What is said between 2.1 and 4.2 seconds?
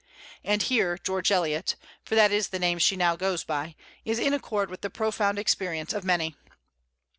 that is the name she now goes by is